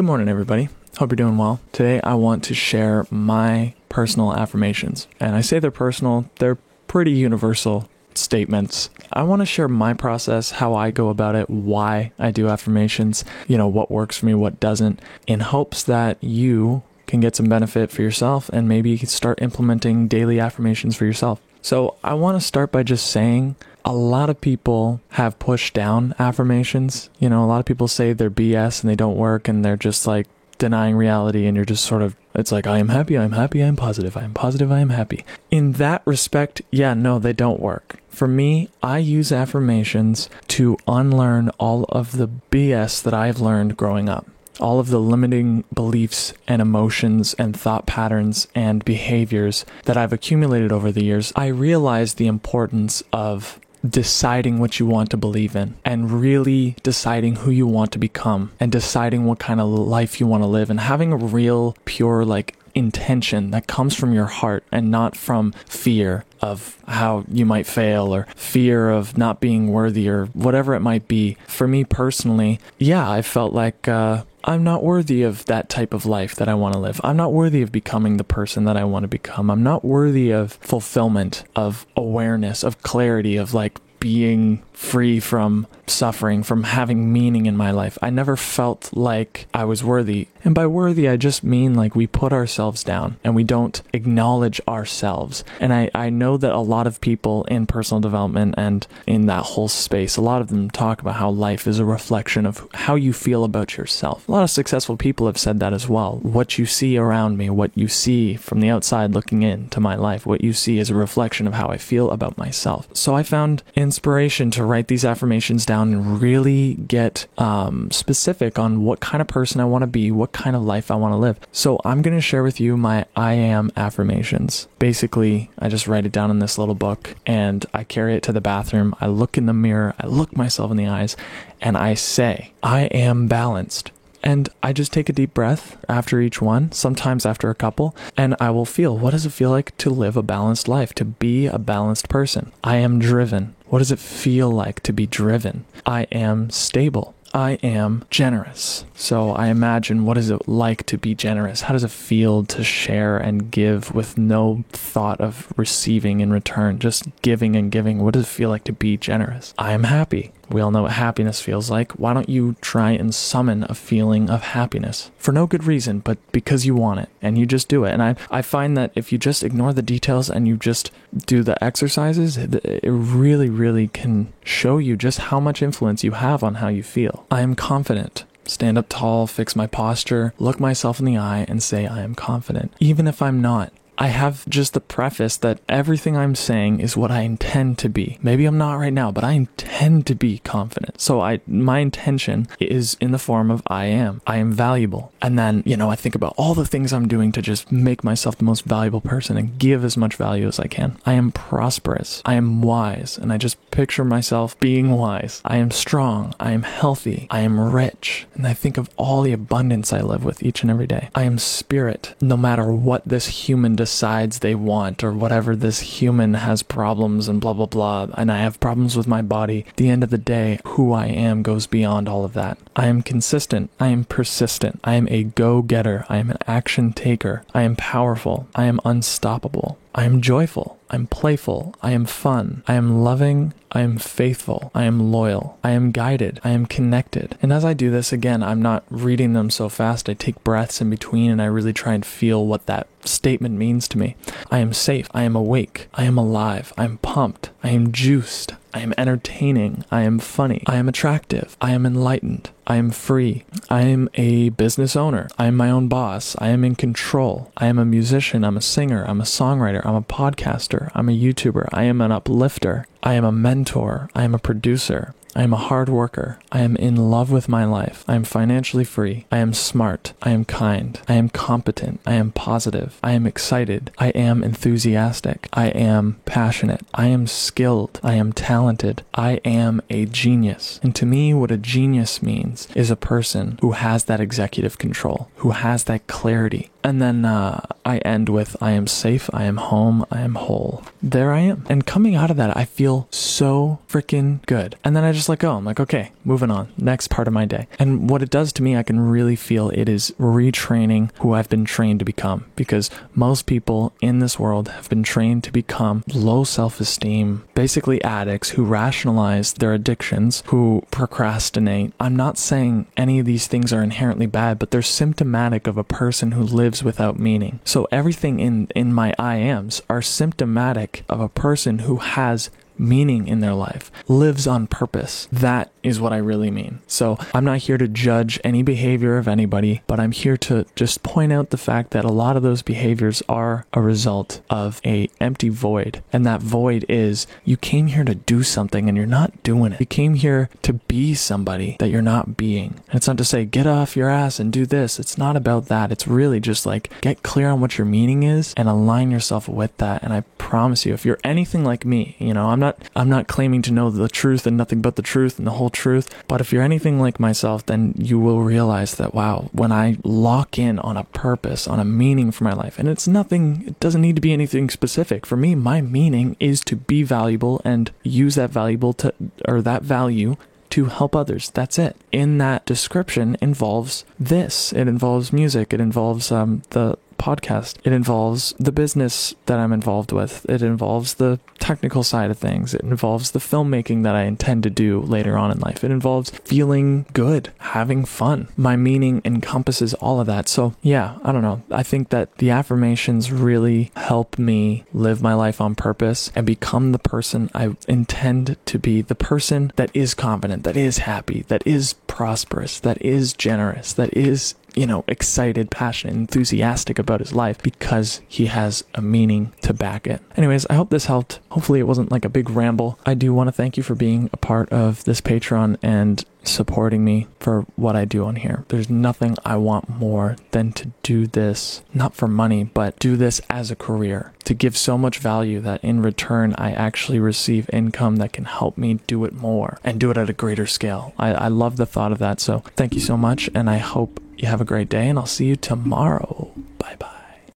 [0.00, 0.70] Good morning, everybody.
[0.96, 1.60] Hope you're doing well.
[1.72, 5.06] Today, I want to share my personal affirmations.
[5.20, 8.88] And I say they're personal, they're pretty universal statements.
[9.12, 13.26] I want to share my process, how I go about it, why I do affirmations,
[13.46, 17.50] you know, what works for me, what doesn't, in hopes that you can get some
[17.50, 21.42] benefit for yourself and maybe start implementing daily affirmations for yourself.
[21.60, 23.54] So, I want to start by just saying
[23.84, 27.10] a lot of people have pushed down affirmations.
[27.18, 29.76] You know, a lot of people say they're BS and they don't work and they're
[29.76, 30.26] just like
[30.58, 33.76] denying reality and you're just sort of it's like I am happy, I'm happy, I'm
[33.76, 35.24] positive, I am positive, I am happy.
[35.50, 38.00] In that respect, yeah, no, they don't work.
[38.08, 44.08] For me, I use affirmations to unlearn all of the BS that I've learned growing
[44.08, 44.26] up
[44.60, 50.70] all of the limiting beliefs and emotions and thought patterns and behaviors that I've accumulated
[50.70, 53.58] over the years, I realized the importance of
[53.88, 58.52] deciding what you want to believe in and really deciding who you want to become
[58.60, 62.24] and deciding what kind of life you want to live and having a real pure
[62.24, 67.66] like intention that comes from your heart and not from fear of how you might
[67.66, 71.36] fail or fear of not being worthy or whatever it might be.
[71.46, 76.06] For me personally, yeah, I felt like uh, I'm not worthy of that type of
[76.06, 77.00] life that I want to live.
[77.04, 79.50] I'm not worthy of becoming the person that I want to become.
[79.50, 86.42] I'm not worthy of fulfillment, of awareness, of clarity, of like being free from suffering,
[86.42, 87.98] from having meaning in my life.
[88.00, 90.28] I never felt like I was worthy.
[90.44, 94.60] And by worthy, I just mean like we put ourselves down and we don't acknowledge
[94.66, 95.44] ourselves.
[95.58, 99.44] And I, I know that a lot of people in personal development and in that
[99.44, 102.94] whole space, a lot of them talk about how life is a reflection of how
[102.94, 104.26] you feel about yourself.
[104.28, 106.20] A lot of successful people have said that as well.
[106.22, 109.94] What you see around me, what you see from the outside looking in to my
[109.94, 112.88] life, what you see is a reflection of how I feel about myself.
[112.94, 118.82] So I found inspiration to write these affirmations down and really get um, specific on
[118.82, 121.16] what kind of person I want to be, what kind of life I want to
[121.16, 121.38] live.
[121.52, 124.68] So I'm going to share with you my I am affirmations.
[124.78, 128.32] Basically, I just write it down in this little book and I carry it to
[128.32, 128.94] the bathroom.
[129.00, 131.16] I look in the mirror, I look myself in the eyes,
[131.60, 133.92] and I say, I am balanced.
[134.22, 138.36] And I just take a deep breath after each one, sometimes after a couple, and
[138.38, 141.46] I will feel what does it feel like to live a balanced life, to be
[141.46, 142.52] a balanced person?
[142.62, 143.54] I am driven.
[143.70, 145.64] What does it feel like to be driven?
[145.86, 147.14] I am stable.
[147.32, 148.84] I am generous.
[148.94, 151.62] So I imagine what is it like to be generous?
[151.62, 156.78] How does it feel to share and give with no thought of receiving in return?
[156.78, 158.02] Just giving and giving.
[158.02, 159.54] What does it feel like to be generous?
[159.58, 160.32] I am happy.
[160.50, 161.92] We all know what happiness feels like.
[161.92, 166.18] Why don't you try and summon a feeling of happiness for no good reason, but
[166.32, 167.92] because you want it and you just do it?
[167.92, 170.90] And I, I find that if you just ignore the details and you just
[171.26, 176.42] do the exercises, it really, really can show you just how much influence you have
[176.42, 177.19] on how you feel.
[177.30, 181.62] I am confident stand up tall, fix my posture, look myself in the eye, and
[181.62, 182.72] say I am confident.
[182.80, 187.10] Even if I'm not, I have just the preface that everything I'm saying is what
[187.10, 188.18] I intend to be.
[188.22, 190.98] Maybe I'm not right now, but I intend to be confident.
[190.98, 194.22] So I my intention is in the form of I am.
[194.26, 195.12] I am valuable.
[195.20, 198.02] And then, you know, I think about all the things I'm doing to just make
[198.02, 200.96] myself the most valuable person and give as much value as I can.
[201.04, 202.22] I am prosperous.
[202.24, 205.42] I am wise, and I just picture myself being wise.
[205.44, 206.34] I am strong.
[206.40, 207.26] I am healthy.
[207.30, 208.26] I am rich.
[208.34, 211.10] And I think of all the abundance I live with each and every day.
[211.14, 212.14] I am spirit.
[212.22, 217.40] No matter what this human decides they want or whatever this human has problems and
[217.40, 219.64] blah blah blah and I have problems with my body.
[219.68, 222.56] At the end of the day, who I am goes beyond all of that.
[222.76, 223.68] I am consistent.
[223.80, 224.78] I am persistent.
[224.84, 226.06] I am a go-getter.
[226.08, 227.42] I am an action taker.
[227.52, 228.46] I am powerful.
[228.54, 229.76] I am unstoppable.
[229.94, 230.78] I am joyful.
[230.88, 231.74] I'm playful.
[231.82, 232.62] I am fun.
[232.68, 233.52] I am loving.
[233.72, 234.70] I am faithful.
[234.74, 235.58] I am loyal.
[235.64, 236.40] I am guided.
[236.44, 237.36] I am connected.
[237.42, 240.08] And as I do this, again, I'm not reading them so fast.
[240.08, 243.88] I take breaths in between and I really try and feel what that statement means
[243.88, 244.16] to me.
[244.50, 245.08] I am safe.
[245.12, 245.88] I am awake.
[245.94, 246.72] I am alive.
[246.78, 247.50] I am pumped.
[247.62, 248.54] I am juiced.
[248.72, 249.84] I am entertaining.
[249.90, 250.62] I am funny.
[250.66, 251.56] I am attractive.
[251.60, 252.50] I am enlightened.
[252.66, 253.44] I am free.
[253.68, 255.28] I am a business owner.
[255.38, 256.36] I am my own boss.
[256.38, 257.50] I am in control.
[257.56, 258.44] I am a musician.
[258.44, 259.04] I'm a singer.
[259.04, 259.84] I'm a songwriter.
[259.84, 260.90] I'm a podcaster.
[260.94, 261.68] I'm a YouTuber.
[261.72, 262.86] I am an uplifter.
[263.02, 264.08] I am a mentor.
[264.14, 265.14] I am a producer.
[265.34, 266.38] I am a hard worker.
[266.50, 268.04] I am in love with my life.
[268.08, 269.26] I am financially free.
[269.30, 270.12] I am smart.
[270.22, 271.00] I am kind.
[271.08, 272.00] I am competent.
[272.06, 272.98] I am positive.
[273.02, 273.90] I am excited.
[273.98, 275.48] I am enthusiastic.
[275.52, 276.82] I am passionate.
[276.94, 278.00] I am skilled.
[278.02, 279.02] I am talented.
[279.14, 280.80] I am a genius.
[280.82, 285.30] And to me, what a genius means is a person who has that executive control,
[285.36, 286.70] who has that clarity.
[286.82, 290.84] And then uh, I end with I am safe, I am home, I am whole.
[291.02, 291.64] There I am.
[291.68, 294.76] And coming out of that, I feel so freaking good.
[294.84, 295.56] And then I just let go.
[295.56, 296.72] I'm like, okay, moving on.
[296.78, 297.66] Next part of my day.
[297.80, 301.48] And what it does to me, I can really feel it is retraining who I've
[301.48, 306.04] been trained to become because most people in this world have been trained to become
[306.14, 311.92] low self esteem, basically addicts who rationalize their addictions, who procrastinate.
[311.98, 315.84] I'm not saying any of these things are inherently bad, but they're symptomatic of a
[315.84, 317.60] person who lives without meaning.
[317.64, 322.50] So everything in, in my I ams are symptomatic of a person who has
[322.80, 325.28] meaning in their life, lives on purpose.
[325.30, 326.80] That is what I really mean.
[326.86, 331.02] So I'm not here to judge any behavior of anybody, but I'm here to just
[331.02, 335.08] point out the fact that a lot of those behaviors are a result of a
[335.20, 336.02] empty void.
[336.12, 339.80] And that void is you came here to do something and you're not doing it.
[339.80, 342.80] You came here to be somebody that you're not being.
[342.88, 344.98] And it's not to say get off your ass and do this.
[344.98, 345.92] It's not about that.
[345.92, 349.76] It's really just like get clear on what your meaning is and align yourself with
[349.78, 350.02] that.
[350.02, 352.60] And I promise you, if you're anything like me, you know, I'm
[352.94, 355.70] I'm not claiming to know the truth and nothing but the truth and the whole
[355.70, 356.08] truth.
[356.28, 360.58] But if you're anything like myself, then you will realize that, wow, when I lock
[360.58, 364.02] in on a purpose, on a meaning for my life, and it's nothing, it doesn't
[364.02, 365.26] need to be anything specific.
[365.26, 369.12] For me, my meaning is to be valuable and use that valuable to,
[369.46, 370.36] or that value
[370.70, 371.50] to help others.
[371.50, 371.96] That's it.
[372.12, 374.72] In that description involves this.
[374.72, 375.72] It involves music.
[375.72, 377.76] It involves um, the podcast.
[377.84, 380.46] It involves the business that I'm involved with.
[380.48, 382.74] It involves the technical side of things.
[382.74, 385.84] It involves the filmmaking that I intend to do later on in life.
[385.84, 388.48] It involves feeling good, having fun.
[388.56, 390.48] My meaning encompasses all of that.
[390.48, 391.62] So, yeah, I don't know.
[391.70, 396.92] I think that the affirmations really help me live my life on purpose and become
[396.92, 401.66] the person I intend to be, the person that is confident, that is happy, that
[401.66, 407.62] is prosperous, that is generous, that is you know, excited, passionate, enthusiastic about his life
[407.62, 410.22] because he has a meaning to back it.
[410.36, 411.40] Anyways, I hope this helped.
[411.50, 412.98] Hopefully, it wasn't like a big ramble.
[413.06, 417.04] I do want to thank you for being a part of this Patreon and supporting
[417.04, 418.64] me for what I do on here.
[418.68, 423.40] There's nothing I want more than to do this, not for money, but do this
[423.50, 428.16] as a career, to give so much value that in return I actually receive income
[428.16, 431.12] that can help me do it more and do it at a greater scale.
[431.18, 432.40] I, I love the thought of that.
[432.40, 433.50] So thank you so much.
[433.54, 436.52] And I hope you have a great day, and I'll see you tomorrow.
[436.78, 437.19] Bye bye.